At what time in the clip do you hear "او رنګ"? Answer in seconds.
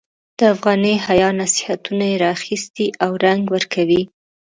3.03-3.41